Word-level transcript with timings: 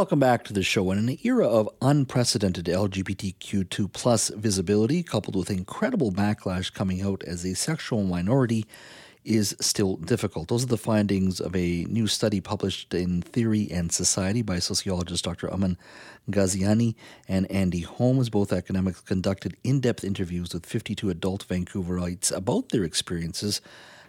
Welcome 0.00 0.20
back 0.20 0.44
to 0.44 0.52
the 0.52 0.62
show. 0.62 0.92
In 0.92 0.98
an 0.98 1.18
era 1.24 1.48
of 1.48 1.68
unprecedented 1.82 2.66
LGBTQ2 2.66 3.92
plus 3.92 4.28
visibility, 4.28 5.02
coupled 5.02 5.34
with 5.34 5.50
incredible 5.50 6.12
backlash 6.12 6.72
coming 6.72 7.02
out 7.02 7.24
as 7.24 7.44
a 7.44 7.56
sexual 7.56 8.04
minority, 8.04 8.64
is 9.24 9.56
still 9.60 9.96
difficult. 9.96 10.50
Those 10.50 10.62
are 10.62 10.68
the 10.68 10.76
findings 10.76 11.40
of 11.40 11.56
a 11.56 11.84
new 11.86 12.06
study 12.06 12.40
published 12.40 12.94
in 12.94 13.22
Theory 13.22 13.68
and 13.72 13.90
Society 13.90 14.40
by 14.40 14.60
sociologist 14.60 15.24
Dr. 15.24 15.52
Amin 15.52 15.76
Ghaziani 16.30 16.94
and 17.26 17.50
Andy 17.50 17.80
Holmes. 17.80 18.30
Both 18.30 18.52
academics 18.52 19.00
conducted 19.00 19.56
in 19.64 19.80
depth 19.80 20.04
interviews 20.04 20.54
with 20.54 20.64
52 20.64 21.10
adult 21.10 21.48
Vancouverites 21.48 22.30
about 22.30 22.68
their 22.68 22.84
experiences 22.84 23.60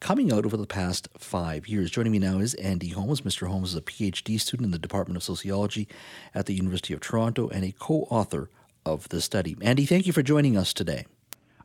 coming 0.00 0.32
out 0.32 0.46
over 0.46 0.56
the 0.56 0.66
past 0.66 1.08
five 1.16 1.68
years. 1.68 1.90
Joining 1.90 2.10
me 2.10 2.18
now 2.18 2.38
is 2.38 2.54
Andy 2.54 2.88
Holmes. 2.88 3.20
Mr. 3.20 3.46
Holmes 3.46 3.70
is 3.70 3.76
a 3.76 3.82
PhD 3.82 4.40
student 4.40 4.64
in 4.64 4.70
the 4.70 4.78
Department 4.78 5.16
of 5.16 5.22
Sociology 5.22 5.86
at 6.34 6.46
the 6.46 6.54
University 6.54 6.94
of 6.94 7.00
Toronto 7.00 7.48
and 7.48 7.64
a 7.64 7.72
co 7.72 8.06
author 8.10 8.48
of 8.84 9.08
the 9.10 9.20
study. 9.20 9.56
Andy, 9.60 9.84
thank 9.84 10.06
you 10.06 10.12
for 10.12 10.22
joining 10.22 10.56
us 10.56 10.72
today. 10.72 11.06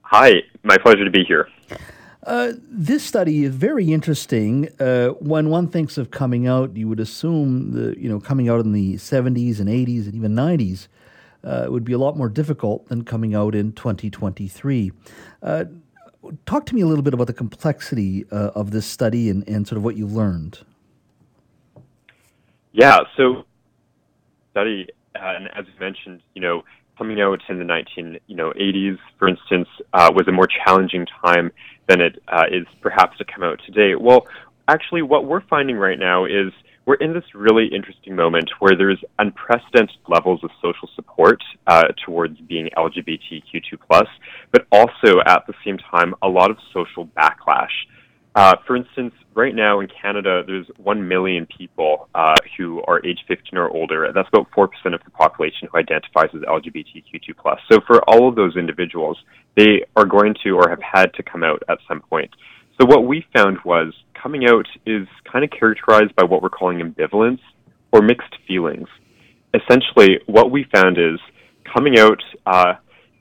Hi, 0.03 0.43
my 0.63 0.77
pleasure 0.77 1.05
to 1.05 1.09
be 1.09 1.23
here. 1.23 1.49
Uh, 2.23 2.53
this 2.69 3.03
study 3.03 3.45
is 3.45 3.55
very 3.55 3.93
interesting. 3.93 4.69
Uh, 4.79 5.09
when 5.09 5.49
one 5.49 5.67
thinks 5.67 5.97
of 5.97 6.11
coming 6.11 6.47
out, 6.47 6.75
you 6.75 6.87
would 6.87 6.99
assume 6.99 7.71
the 7.71 7.99
you 7.99 8.09
know 8.09 8.19
coming 8.19 8.49
out 8.49 8.59
in 8.59 8.73
the 8.73 8.95
70s 8.95 9.59
and 9.59 9.69
80s 9.69 10.05
and 10.05 10.15
even 10.15 10.33
90s 10.33 10.87
uh, 11.43 11.67
would 11.69 11.85
be 11.85 11.93
a 11.93 11.97
lot 11.97 12.17
more 12.17 12.29
difficult 12.29 12.87
than 12.87 13.03
coming 13.03 13.33
out 13.33 13.55
in 13.55 13.71
2023. 13.71 14.91
Talk 16.45 16.65
to 16.67 16.75
me 16.75 16.81
a 16.81 16.87
little 16.87 17.03
bit 17.03 17.13
about 17.13 17.27
the 17.27 17.33
complexity 17.33 18.25
uh, 18.31 18.51
of 18.55 18.71
this 18.71 18.85
study 18.85 19.29
and, 19.29 19.47
and 19.47 19.67
sort 19.67 19.77
of 19.77 19.83
what 19.83 19.95
you 19.95 20.07
learned. 20.07 20.59
Yeah, 22.71 22.99
so 23.15 23.45
study, 24.51 24.87
uh, 25.15 25.33
and 25.35 25.47
as 25.55 25.65
you 25.65 25.79
mentioned, 25.79 26.21
you 26.33 26.41
know, 26.41 26.63
coming 26.97 27.21
out 27.21 27.41
in 27.49 27.59
the 27.59 27.63
19 27.63 28.19
you 28.27 28.35
know 28.35 28.51
80s, 28.51 28.97
for 29.17 29.27
instance, 29.27 29.67
uh, 29.93 30.11
was 30.13 30.27
a 30.27 30.31
more 30.31 30.47
challenging 30.47 31.05
time 31.21 31.51
than 31.87 32.01
it 32.01 32.21
uh, 32.27 32.45
is 32.51 32.65
perhaps 32.81 33.17
to 33.17 33.25
come 33.25 33.43
out 33.43 33.61
today. 33.65 33.95
Well, 33.95 34.27
actually, 34.67 35.01
what 35.01 35.25
we're 35.25 35.41
finding 35.41 35.77
right 35.77 35.99
now 35.99 36.25
is 36.25 36.51
we're 36.85 36.95
in 36.95 37.13
this 37.13 37.23
really 37.33 37.67
interesting 37.67 38.15
moment 38.15 38.49
where 38.59 38.75
there's 38.77 39.03
unprecedented 39.17 39.97
levels 40.07 40.43
of 40.43 40.51
social 40.61 40.87
support 40.95 41.41
uh, 41.67 41.83
towards 42.05 42.39
being 42.41 42.69
LGBTQ2+, 42.77 44.05
but 44.51 44.67
also 44.71 45.19
at 45.25 45.45
the 45.47 45.53
same 45.65 45.77
time, 45.77 46.13
a 46.21 46.27
lot 46.27 46.51
of 46.51 46.57
social 46.73 47.07
backlash. 47.07 47.73
Uh, 48.35 48.53
for 48.67 48.75
instance, 48.75 49.13
right 49.33 49.55
now 49.55 49.79
in 49.79 49.87
Canada, 50.01 50.43
there's 50.45 50.67
1 50.77 51.07
million 51.07 51.47
people 51.57 52.09
uh, 52.13 52.35
who 52.57 52.83
are 52.85 53.03
age 53.05 53.19
15 53.27 53.57
or 53.57 53.69
older. 53.69 54.11
That's 54.13 54.27
about 54.27 54.51
4% 54.51 54.67
of 54.93 55.01
the 55.05 55.11
population 55.11 55.69
who 55.71 55.79
identifies 55.79 56.29
as 56.35 56.41
LGBTQ2+. 56.41 57.57
So 57.71 57.79
for 57.87 58.03
all 58.09 58.27
of 58.27 58.35
those 58.35 58.57
individuals, 58.57 59.17
they 59.55 59.85
are 59.95 60.05
going 60.05 60.35
to 60.43 60.51
or 60.51 60.69
have 60.69 60.81
had 60.81 61.13
to 61.13 61.23
come 61.23 61.43
out 61.43 61.63
at 61.69 61.79
some 61.87 62.01
point. 62.01 62.29
So 62.79 62.85
what 62.85 63.07
we 63.07 63.25
found 63.33 63.57
was 63.63 63.93
coming 64.25 64.47
out 64.47 64.65
is 64.87 65.07
kind 65.31 65.45
of 65.45 65.51
characterized 65.51 66.15
by 66.15 66.23
what 66.23 66.41
we're 66.41 66.49
calling 66.49 66.79
ambivalence 66.79 67.39
or 67.91 68.01
mixed 68.01 68.35
feelings. 68.47 68.87
Essentially, 69.53 70.19
what 70.25 70.49
we 70.49 70.65
found 70.73 70.97
is 70.97 71.19
coming 71.71 71.99
out 71.99 72.23
uh, 72.47 72.73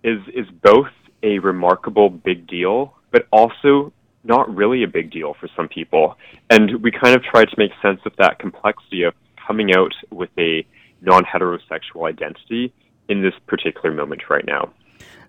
is 0.02 0.20
is 0.28 0.47
both 0.62 0.88
a 1.22 1.38
remarkable 1.41 2.08
big 2.08 2.47
deal, 2.47 2.94
but 3.12 3.28
also 3.30 3.92
not 4.25 4.52
really 4.56 4.82
a 4.82 4.88
big 4.88 5.10
deal 5.10 5.36
for 5.38 5.47
some 5.55 5.69
people. 5.69 6.16
And 6.48 6.82
we 6.82 6.91
kind 6.91 7.14
of 7.14 7.22
tried 7.22 7.50
to 7.50 7.55
make 7.58 7.72
sense 7.82 8.00
of 8.06 8.12
that 8.16 8.38
complexity 8.38 9.02
of 9.02 9.12
coming 9.47 9.75
out 9.75 9.92
with 10.10 10.30
a 10.38 10.66
non 11.02 11.22
heterosexual 11.25 12.08
identity 12.08 12.72
in 13.10 13.20
this 13.20 13.34
particular 13.47 13.94
moment 13.94 14.22
right 14.30 14.47
now. 14.47 14.72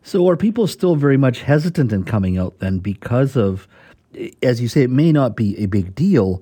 So, 0.04 0.30
are 0.30 0.38
people 0.38 0.68
still 0.68 0.96
very 0.96 1.18
much 1.18 1.42
hesitant 1.42 1.92
in 1.92 2.06
coming 2.06 2.38
out 2.38 2.60
then 2.60 2.80
because 2.80 3.36
of 3.36 3.68
as 4.42 4.62
you 4.62 4.68
say, 4.68 4.84
it 4.84 4.90
may 4.90 5.12
not 5.12 5.36
be 5.36 5.58
a 5.58 5.66
big 5.66 5.96
deal, 5.96 6.42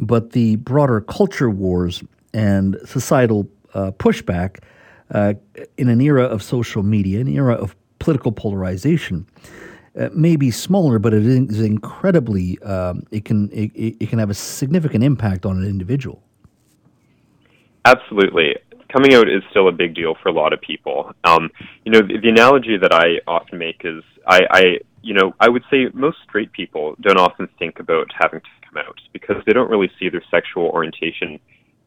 but 0.00 0.32
the 0.32 0.56
broader 0.56 1.00
culture 1.00 1.50
wars 1.50 2.02
and 2.34 2.76
societal 2.84 3.48
uh, 3.74 3.92
pushback 3.92 4.58
uh, 5.12 5.34
in 5.76 5.88
an 5.88 6.00
era 6.00 6.24
of 6.24 6.42
social 6.42 6.82
media, 6.82 7.20
an 7.20 7.28
era 7.28 7.54
of 7.54 7.76
political 7.98 8.32
polarization, 8.32 9.26
uh, 9.98 10.08
may 10.12 10.36
be 10.36 10.50
smaller, 10.50 10.98
but 10.98 11.14
it 11.14 11.24
is 11.24 11.60
incredibly. 11.60 12.58
Um, 12.62 13.04
it 13.10 13.24
can 13.24 13.50
it, 13.50 13.72
it 13.74 14.08
can 14.08 14.18
have 14.18 14.30
a 14.30 14.34
significant 14.34 15.02
impact 15.02 15.46
on 15.46 15.56
an 15.56 15.64
individual. 15.66 16.22
Absolutely, 17.84 18.56
coming 18.92 19.14
out 19.14 19.28
is 19.28 19.42
still 19.50 19.68
a 19.68 19.72
big 19.72 19.94
deal 19.94 20.14
for 20.22 20.28
a 20.28 20.32
lot 20.32 20.52
of 20.52 20.60
people. 20.60 21.12
Um, 21.24 21.50
you 21.84 21.92
know, 21.92 22.00
the, 22.00 22.18
the, 22.22 22.28
analogy 22.28 22.76
that 22.76 22.92
I 22.92 23.20
often 23.26 23.58
make 23.58 23.82
is 23.84 24.02
I, 24.26 24.40
I 24.50 24.62
you 25.02 25.14
know, 25.14 25.34
I 25.40 25.48
would 25.48 25.62
say 25.70 25.86
most 25.94 26.18
straight 26.24 26.52
people 26.52 26.96
don't 27.00 27.18
often 27.18 27.48
think 27.58 27.78
about 27.78 28.08
having 28.18 28.40
to 28.40 28.46
come 28.66 28.84
out 28.86 28.98
because 29.12 29.36
they 29.46 29.52
don't 29.52 29.70
really 29.70 29.90
see 29.98 30.08
their 30.08 30.22
sexual 30.30 30.64
orientation 30.64 31.38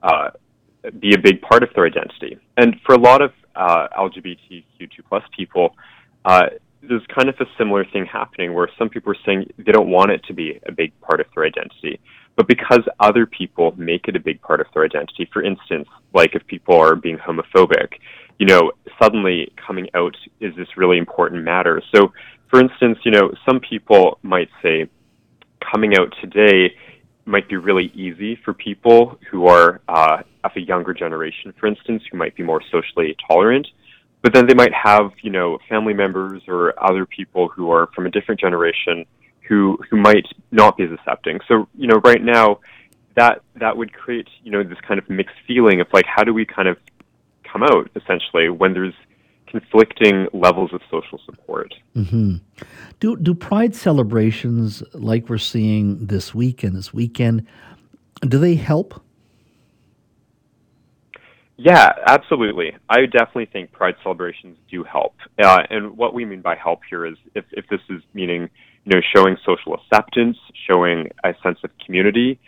uh, 0.02 0.30
be 1.00 1.14
a 1.14 1.20
big 1.20 1.42
part 1.42 1.64
of 1.64 1.70
their 1.76 1.86
identity. 1.86 2.38
And 2.58 2.76
for 2.86 2.96
a 2.96 3.00
lot 3.00 3.22
of 3.22 3.32
uh, 3.56 3.88
LGBTQ2 3.98 4.90
plus 5.08 5.24
people, 5.36 5.76
uh, 6.26 6.48
there's 6.82 7.04
kind 7.14 7.28
of 7.28 7.36
a 7.40 7.46
similar 7.58 7.86
thing 7.92 8.06
happening 8.06 8.54
where 8.54 8.70
some 8.78 8.90
people 8.90 9.12
are 9.12 9.18
saying 9.26 9.52
they 9.58 9.72
don't 9.72 9.90
want 9.90 10.12
it 10.12 10.24
to 10.26 10.34
be 10.34 10.60
a 10.66 10.72
big 10.72 10.98
part 11.02 11.20
of 11.20 11.28
their 11.36 11.46
identity. 11.46 12.00
But 12.40 12.48
because 12.48 12.88
other 13.02 13.26
people 13.26 13.74
make 13.76 14.08
it 14.08 14.16
a 14.16 14.20
big 14.22 14.42
part 14.42 14.62
of 14.62 14.68
their 14.74 14.86
identity, 14.86 15.30
for 15.34 15.44
instance, 15.44 15.90
like 16.14 16.36
if 16.36 16.48
people 16.48 16.80
are 16.80 16.96
being 16.96 17.18
homophobic, 17.18 17.96
you 18.38 18.46
know, 18.46 18.72
suddenly 18.98 19.52
coming 19.58 19.90
out 19.94 20.16
is 20.40 20.56
this 20.56 20.78
really 20.78 21.00
important 21.00 21.44
matter. 21.44 21.82
So 21.94 22.14
for 22.50 22.62
instance, 22.62 22.98
you 23.04 23.12
know, 23.12 23.34
some 23.46 23.60
people 23.60 24.20
might 24.24 24.48
say 24.64 24.88
coming 25.70 25.98
out 25.98 26.16
today 26.22 26.74
might 27.26 27.50
be 27.50 27.58
really 27.58 27.92
easy 27.94 28.38
for 28.46 28.54
people 28.54 29.20
who 29.30 29.48
are 29.48 29.82
uh, 29.90 30.24
of 30.46 30.52
a 30.56 30.62
younger 30.62 30.94
generation, 30.94 31.54
for 31.60 31.68
instance, 31.68 32.04
who 32.10 32.18
might 32.18 32.38
be 32.38 32.44
more 32.44 32.62
socially 32.72 33.18
tolerant. 33.28 33.68
But 34.22 34.34
then 34.34 34.48
they 34.48 34.54
might 34.54 34.74
have, 34.74 35.12
you 35.24 35.30
know, 35.30 35.60
family 35.68 35.94
members 35.94 36.42
or 36.48 36.74
other 36.82 37.06
people 37.06 37.50
who 37.50 37.70
are 37.70 37.88
from 37.94 38.06
a 38.06 38.10
different 38.10 38.40
generation 38.40 39.06
who 39.50 39.78
who 39.90 39.98
might 39.98 40.28
not 40.52 40.78
be 40.78 40.84
as 40.84 40.92
accepting. 40.92 41.40
So, 41.48 41.68
you 41.76 41.88
know, 41.88 42.00
right 42.06 42.24
now, 42.24 42.60
that 43.16 43.42
that 43.56 43.76
would 43.76 43.92
create, 43.92 44.30
you 44.44 44.52
know, 44.52 44.64
this 44.64 44.78
kind 44.88 45.00
of 45.00 45.10
mixed 45.10 45.36
feeling 45.46 45.82
of 45.82 45.88
like, 45.92 46.06
how 46.06 46.24
do 46.24 46.34
we 46.34 46.46
kind 46.46 46.70
of 46.70 46.78
come 47.52 47.64
out 47.64 47.90
essentially 47.96 48.50
when 48.50 48.74
there's 48.74 48.94
conflicting 49.50 50.28
levels 50.32 50.72
of 50.74 50.82
social 50.92 51.20
support. 51.26 51.74
Mm-hmm. 51.96 52.36
Do 53.00 53.18
do 53.18 53.34
pride 53.34 53.76
celebrations 53.76 54.84
like 54.94 55.28
we're 55.30 55.38
seeing 55.38 56.06
this 56.06 56.36
week 56.36 56.64
and 56.64 56.76
this 56.76 56.94
weekend? 56.94 57.48
Do 58.22 58.38
they 58.38 58.56
help? 58.56 59.02
Yeah, 61.58 61.92
absolutely. 62.06 62.78
I 62.90 63.06
definitely 63.06 63.48
think 63.48 63.74
pride 63.74 63.96
celebrations 64.02 64.58
do 64.72 64.84
help. 64.84 65.16
Uh, 65.38 65.64
and 65.70 65.98
what 65.98 66.14
we 66.14 66.24
mean 66.24 66.42
by 66.42 66.56
help 66.56 66.82
here 66.90 67.06
is 67.06 67.18
if, 67.36 67.44
if 67.52 67.68
this 67.68 67.82
is 67.90 68.02
meaning, 68.14 68.50
you 68.86 68.96
know, 68.96 69.02
showing 69.16 69.38
social 69.46 69.76
acceptance, 69.76 70.38
showing 70.70 71.10
a 71.24 71.34
sense 71.44 71.60
of 71.64 71.72
community. 71.86 72.40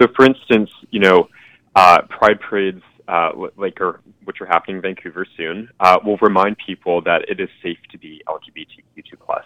So, 0.00 0.08
for 0.14 0.24
instance, 0.24 0.70
you 0.90 1.00
know, 1.00 1.28
uh, 1.74 2.02
pride 2.08 2.40
parades 2.40 2.82
uh, 3.08 3.30
like 3.56 3.80
or 3.80 4.00
which 4.24 4.40
are 4.40 4.46
happening 4.46 4.76
in 4.76 4.82
Vancouver 4.82 5.26
soon, 5.36 5.68
uh, 5.80 5.98
will 6.04 6.18
remind 6.20 6.56
people 6.64 7.00
that 7.02 7.22
it 7.28 7.40
is 7.40 7.48
safe 7.62 7.78
to 7.92 7.98
be 7.98 8.22
LGBTQ2 8.26 9.18
plus. 9.24 9.44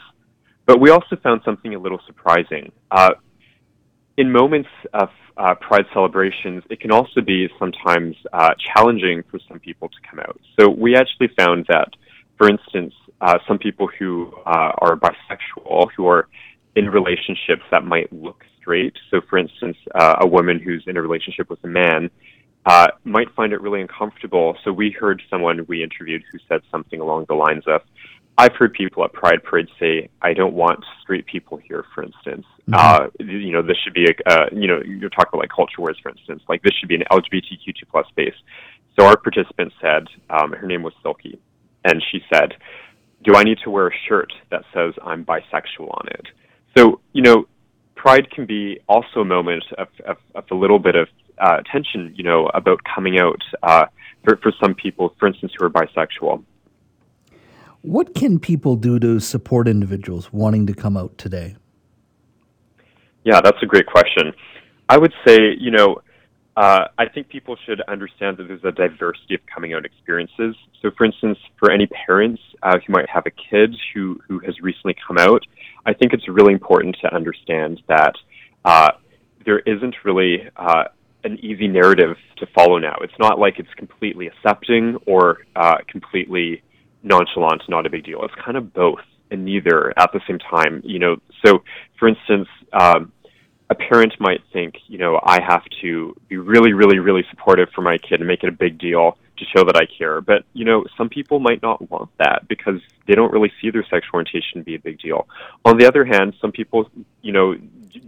But 0.67 0.81
we 0.81 0.91
also 0.91 1.17
found 1.23 1.43
something 1.45 1.75
a 1.75 1.79
little 1.79 2.01
surprising. 2.07 2.73
Uh, 2.91 3.11
in 4.17 4.31
moments 4.31 4.69
of 4.95 5.09
uh, 5.37 5.55
Pride 5.55 5.87
celebrations, 5.93 6.63
it 6.71 6.81
can 6.81 6.91
also 6.91 7.21
be 7.21 7.49
sometimes 7.59 8.17
uh, 8.33 8.51
challenging 8.75 9.23
for 9.31 9.39
some 9.49 9.59
people 9.59 9.89
to 9.89 9.97
come 10.09 10.21
out. 10.21 10.39
So 10.59 10.69
we 10.69 10.97
actually 10.97 11.29
found 11.39 11.67
that, 11.69 11.89
for 12.41 12.49
instance, 12.49 12.95
uh, 13.21 13.37
some 13.47 13.59
people 13.59 13.87
who 13.99 14.33
are 14.47 14.97
bisexual, 14.97 15.89
who 15.95 16.07
are 16.07 16.27
in 16.75 16.89
relationships 16.89 17.63
that 17.71 17.85
might 17.85 18.11
look 18.11 18.47
straight. 18.59 18.95
So, 19.11 19.21
for 19.29 19.37
instance, 19.37 19.77
a 19.95 20.27
woman 20.27 20.59
who's 20.59 20.83
in 20.87 20.97
a 20.97 21.03
relationship 21.03 21.51
with 21.51 21.63
a 21.65 21.69
man 21.69 22.11
uh, 22.65 22.89
might 23.05 23.31
find 23.35 23.53
it 23.53 23.61
really 23.61 23.83
uncomfortable. 23.83 24.57
So 24.65 24.73
we 24.73 24.91
heard 24.91 25.23
someone 25.29 25.67
we 25.69 25.83
interviewed 25.83 26.23
who 26.33 26.39
said 26.49 26.63
something 26.71 26.99
along 26.99 27.27
the 27.29 27.35
lines 27.35 27.65
of, 27.67 27.83
I've 28.39 28.55
heard 28.55 28.73
people 28.73 29.05
at 29.05 29.13
Pride 29.13 29.45
Parade 29.45 29.69
say, 29.79 30.09
"I 30.23 30.33
don't 30.33 30.55
want 30.55 30.83
straight 31.03 31.27
people 31.27 31.59
here." 31.59 31.85
For 31.95 32.03
instance, 32.03 32.47
mm-hmm. 32.71 32.75
uh, 32.75 33.09
you 33.19 33.53
know, 33.53 33.61
this 33.61 33.77
should 33.85 33.93
be 33.93 34.07
a, 34.07 34.31
uh, 34.33 34.47
you 34.51 34.67
know, 34.67 34.81
you're 34.83 35.11
talking 35.11 35.29
about 35.35 35.41
like 35.41 35.51
culture 35.51 35.81
wars, 35.81 35.99
for 36.03 36.09
instance, 36.09 36.43
like 36.49 36.63
this 36.63 36.73
should 36.81 36.89
be 36.89 36.95
an 36.95 37.05
LGBTQ2 37.11 37.83
plus 37.91 38.07
space. 38.09 38.35
So 38.99 39.05
our 39.05 39.17
participant 39.19 39.75
said, 39.81 40.07
um, 40.31 40.53
her 40.53 40.67
name 40.67 40.83
was 40.83 40.95
Silky, 41.03 41.39
and 41.85 42.03
she 42.11 42.21
said, 42.33 42.55
"Do 43.25 43.35
I 43.35 43.45
need 43.45 43.59
to 43.65 43.71
wear 43.71 43.89
a 43.89 43.95
shirt 44.09 44.33
that 44.51 44.65
says 44.75 44.95
I'm 45.03 45.25
bisexual 45.25 45.89
on 45.91 46.09
it?" 46.09 46.27
So 46.77 47.01
you 47.13 47.23
know, 47.23 47.47
Pride 47.95 48.31
can 48.31 48.47
be 48.47 48.81
also 48.89 49.21
a 49.21 49.25
moment 49.25 49.65
of, 49.77 49.89
of, 50.07 50.17
of 50.35 50.45
a 50.51 50.55
little 50.55 50.79
bit 50.79 50.97
of 50.97 51.09
uh, 51.39 51.59
tension, 51.71 52.15
you 52.17 52.25
know, 52.25 52.47
about 52.55 52.81
coming 52.95 53.19
out 53.19 53.43
uh, 53.63 53.87
for, 54.25 54.37
for 54.39 54.53
some 54.63 54.75
people, 54.75 55.15
for 55.19 55.29
instance, 55.29 55.53
who 55.59 55.67
are 55.67 55.71
bisexual. 55.71 56.43
What 57.83 58.15
can 58.15 58.39
people 58.39 58.77
do 58.77 58.99
to 58.99 59.21
support 59.21 59.67
individuals 59.67 60.33
wanting 60.33 60.67
to 60.67 60.75
come 60.75 60.97
out 60.97 61.17
today? 61.17 61.57
Yeah, 63.25 63.41
that's 63.43 63.63
a 63.63 63.67
great 63.67 63.87
question. 63.87 64.33
I 64.89 64.99
would 64.99 65.13
say, 65.27 65.55
you 65.59 65.71
know, 65.71 66.01
uh, 66.61 66.89
I 66.99 67.09
think 67.09 67.31
people 67.31 67.57
should 67.65 67.81
understand 67.89 68.37
that 68.37 68.47
there's 68.47 68.65
a 68.65 68.73
diversity 68.73 69.35
of 69.35 69.41
coming 69.47 69.73
out 69.73 69.87
experiences. 69.87 70.55
So, 70.83 70.91
for 70.95 71.07
instance, 71.07 71.39
for 71.59 71.73
any 71.73 71.87
parents 71.87 72.43
uh, 72.63 72.77
who 72.87 72.93
might 72.93 73.09
have 73.09 73.25
a 73.25 73.31
kid 73.31 73.75
who, 73.95 74.21
who 74.29 74.41
has 74.41 74.61
recently 74.61 74.95
come 75.07 75.17
out, 75.17 75.43
I 75.87 75.95
think 75.95 76.13
it's 76.13 76.29
really 76.29 76.53
important 76.53 76.99
to 77.01 77.15
understand 77.15 77.81
that 77.89 78.13
uh, 78.67 78.91
there 79.47 79.61
isn't 79.61 79.95
really 80.05 80.51
uh, 80.55 80.85
an 81.25 81.39
easy 81.39 81.67
narrative 81.67 82.19
to 82.37 82.47
follow 82.55 82.77
now. 82.77 82.97
It's 83.01 83.19
not 83.19 83.39
like 83.39 83.59
it's 83.59 83.73
completely 83.79 84.27
accepting 84.27 84.99
or 85.07 85.39
uh, 85.57 85.79
completely 85.89 86.63
nonchalant, 87.03 87.63
not 87.71 87.87
a 87.87 87.91
big 87.91 88.05
deal. 88.05 88.23
It's 88.25 88.35
kind 88.45 88.59
of 88.59 88.75
both 88.75 89.01
and 89.31 89.47
neither 89.47 89.99
at 89.99 90.11
the 90.13 90.21
same 90.29 90.39
time. 90.39 90.83
You 90.85 90.99
know, 90.99 91.17
so 91.43 91.63
for 91.99 92.07
instance, 92.07 92.49
um, 92.79 93.13
a 93.71 93.75
parent 93.77 94.13
might 94.19 94.43
think, 94.53 94.75
you 94.89 94.99
know, 94.99 95.21
I 95.23 95.41
have 95.41 95.63
to 95.81 96.17
be 96.29 96.37
really, 96.37 96.73
really, 96.73 96.99
really 96.99 97.25
supportive 97.31 97.69
for 97.73 97.83
my 97.83 97.99
kid 97.99 98.21
and 98.21 98.27
make 98.27 98.43
it 98.43 98.49
a 98.49 98.53
big 98.53 98.79
deal 98.79 99.17
to 99.39 99.45
show 99.57 99.65
that 99.65 99.77
I 99.77 99.87
care. 99.87 100.21
But, 100.21 100.45
you 100.53 100.65
know, 100.65 100.85
some 100.99 101.09
people 101.09 101.39
might 101.39 101.63
not 101.63 101.89
want 101.89 102.11
that 102.19 102.49
because 102.49 102.81
they 103.07 103.15
don't 103.15 103.33
really 103.33 103.53
see 103.63 103.71
their 103.71 103.85
sexual 103.85 104.15
orientation 104.15 104.65
be 104.65 104.75
a 104.75 104.79
big 104.81 104.99
deal. 104.99 105.29
On 105.65 105.79
the 105.79 105.87
other 105.87 106.05
hand, 106.05 106.35
some 106.41 106.51
people, 106.51 106.91
you 107.23 107.33
know, 107.33 107.55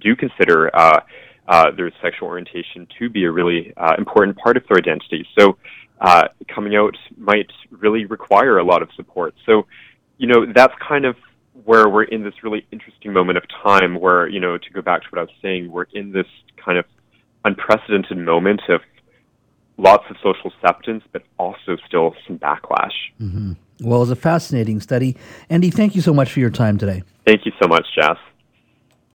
do 0.00 0.16
consider 0.16 0.74
uh, 0.74 1.00
uh, 1.46 1.70
their 1.70 1.92
sexual 2.02 2.28
orientation 2.28 2.88
to 2.98 3.08
be 3.08 3.24
a 3.24 3.30
really 3.30 3.72
uh, 3.76 3.94
important 3.98 4.36
part 4.36 4.56
of 4.56 4.64
their 4.68 4.78
identity. 4.78 5.26
So, 5.38 5.58
uh, 6.00 6.26
coming 6.52 6.74
out 6.74 6.96
might 7.16 7.50
really 7.70 8.06
require 8.06 8.58
a 8.58 8.64
lot 8.64 8.82
of 8.82 8.88
support. 8.96 9.34
So, 9.46 9.66
you 10.18 10.26
know, 10.26 10.52
that's 10.52 10.74
kind 10.86 11.04
of 11.04 11.14
where 11.64 11.88
we're 11.88 12.04
in 12.04 12.24
this 12.24 12.34
really 12.42 12.66
interesting 12.72 13.12
moment 13.12 13.38
of 13.38 13.44
time 13.62 14.00
where, 14.00 14.28
you 14.28 14.40
know, 14.40 14.58
to 14.58 14.70
go 14.70 14.82
back 14.82 15.02
to 15.02 15.08
what 15.10 15.18
I 15.18 15.22
was 15.22 15.30
saying, 15.40 15.70
we're 15.70 15.86
in 15.92 16.12
this 16.12 16.26
kind 16.64 16.78
of 16.78 16.84
unprecedented 17.44 18.18
moment 18.18 18.62
of 18.68 18.80
lots 19.78 20.04
of 20.10 20.16
social 20.22 20.52
acceptance, 20.54 21.04
but 21.12 21.22
also 21.38 21.76
still 21.86 22.14
some 22.26 22.38
backlash. 22.38 22.92
Mm-hmm. 23.20 23.52
Well, 23.80 24.02
it's 24.02 24.10
a 24.10 24.16
fascinating 24.16 24.80
study. 24.80 25.16
Andy, 25.50 25.70
thank 25.70 25.96
you 25.96 26.02
so 26.02 26.14
much 26.14 26.32
for 26.32 26.40
your 26.40 26.50
time 26.50 26.78
today. 26.78 27.02
Thank 27.26 27.44
you 27.46 27.52
so 27.60 27.68
much, 27.68 27.86
Jas. 27.94 28.18